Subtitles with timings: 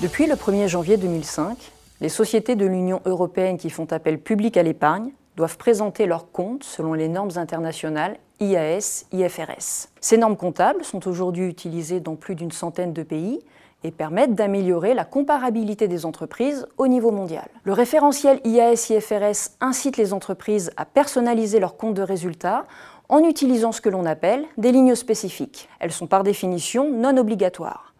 [0.00, 4.62] Depuis le 1er janvier 2005, les sociétés de l'Union européenne qui font appel public à
[4.62, 9.88] l'épargne doivent présenter leurs comptes selon les normes internationales IAS, IFRS.
[10.00, 13.40] Ces normes comptables sont aujourd'hui utilisées dans plus d'une centaine de pays
[13.82, 17.48] et permettent d'améliorer la comparabilité des entreprises au niveau mondial.
[17.64, 22.66] Le référentiel IAS-IFRS incite les entreprises à personnaliser leurs comptes de résultats
[23.08, 25.68] en utilisant ce que l'on appelle des lignes spécifiques.
[25.80, 27.94] Elles sont par définition non obligatoires.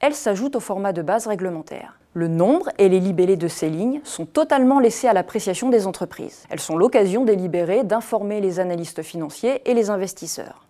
[0.00, 1.98] Elles s'ajoutent au format de base réglementaire.
[2.12, 6.44] Le nombre et les libellés de ces lignes sont totalement laissés à l'appréciation des entreprises.
[6.50, 10.66] Elles sont l'occasion délibérée d'informer les analystes financiers et les investisseurs.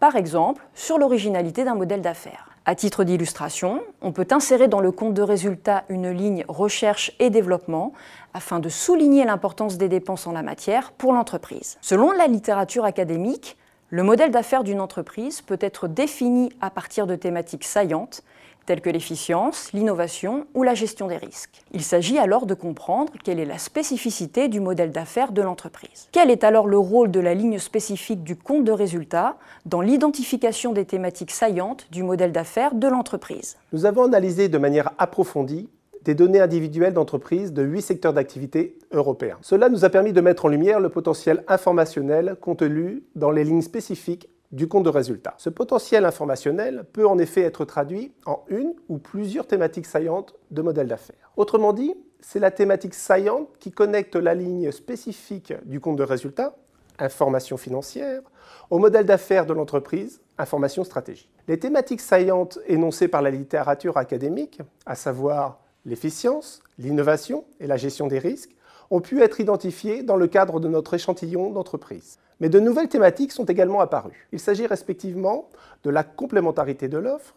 [0.00, 2.50] Par exemple, sur l'originalité d'un modèle d'affaires.
[2.66, 7.30] À titre d'illustration, on peut insérer dans le compte de résultat une ligne recherche et
[7.30, 7.92] développement
[8.32, 11.76] afin de souligner l'importance des dépenses en la matière pour l'entreprise.
[11.80, 13.56] Selon la littérature académique,
[13.90, 18.22] le modèle d'affaires d'une entreprise peut être défini à partir de thématiques saillantes
[18.66, 21.62] telles que l'efficience, l'innovation ou la gestion des risques.
[21.72, 26.08] Il s'agit alors de comprendre quelle est la spécificité du modèle d'affaires de l'entreprise.
[26.12, 30.72] Quel est alors le rôle de la ligne spécifique du compte de résultat dans l'identification
[30.72, 33.56] des thématiques saillantes du modèle d'affaires de l'entreprise?
[33.72, 35.68] Nous avons analysé de manière approfondie
[36.04, 39.38] des données individuelles d'entreprises de huit secteurs d'activité européens.
[39.40, 43.62] Cela nous a permis de mettre en lumière le potentiel informationnel contenu dans les lignes
[43.62, 45.34] spécifiques du compte de résultat.
[45.36, 50.62] Ce potentiel informationnel peut en effet être traduit en une ou plusieurs thématiques saillantes de
[50.62, 51.32] modèle d'affaires.
[51.36, 56.54] Autrement dit, c'est la thématique saillante qui connecte la ligne spécifique du compte de résultat,
[57.00, 58.22] information financière,
[58.70, 61.30] au modèle d'affaires de l'entreprise, information stratégique.
[61.48, 68.06] Les thématiques saillantes énoncées par la littérature académique, à savoir l'efficience, l'innovation et la gestion
[68.06, 68.54] des risques,
[68.90, 72.18] ont pu être identifiées dans le cadre de notre échantillon d'entreprise.
[72.40, 74.28] Mais de nouvelles thématiques sont également apparues.
[74.32, 75.48] Il s'agit respectivement
[75.82, 77.34] de la complémentarité de l'offre,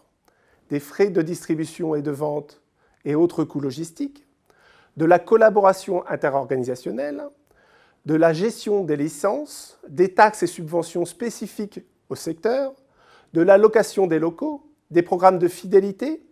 [0.70, 2.60] des frais de distribution et de vente
[3.04, 4.26] et autres coûts logistiques,
[4.96, 7.24] de la collaboration interorganisationnelle,
[8.04, 12.74] de la gestion des licences, des taxes et subventions spécifiques au secteur,
[13.32, 16.22] de la location des locaux, des programmes de fidélité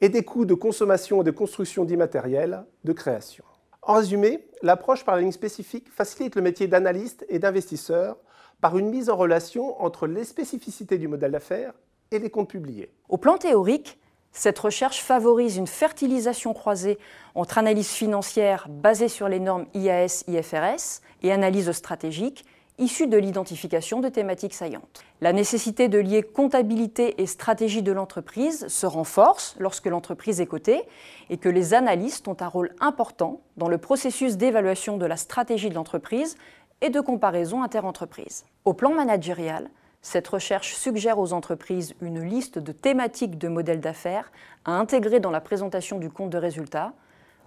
[0.00, 3.44] et des coûts de consommation et de construction d'immatériel de création.
[3.82, 8.16] En résumé, l'approche par la ligne spécifique facilite le métier d'analyste et d'investisseur
[8.60, 11.72] par une mise en relation entre les spécificités du modèle d'affaires
[12.12, 12.92] et les comptes publiés.
[13.08, 13.98] Au plan théorique,
[14.30, 16.98] cette recherche favorise une fertilisation croisée
[17.34, 22.44] entre analyse financière basée sur les normes IAS-IFRS et analyse stratégique
[22.78, 25.04] issue de l'identification de thématiques saillantes.
[25.20, 30.82] La nécessité de lier comptabilité et stratégie de l'entreprise se renforce lorsque l'entreprise est cotée
[31.30, 35.70] et que les analystes ont un rôle important dans le processus d'évaluation de la stratégie
[35.70, 36.36] de l'entreprise
[36.80, 38.44] et de comparaison interentreprises.
[38.64, 44.32] Au plan managérial, cette recherche suggère aux entreprises une liste de thématiques de modèles d'affaires
[44.64, 46.92] à intégrer dans la présentation du compte de résultats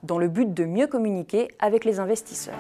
[0.04, 2.54] dans le but de mieux communiquer avec les investisseurs.